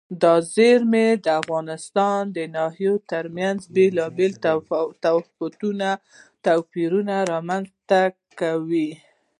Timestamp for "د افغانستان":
1.23-2.21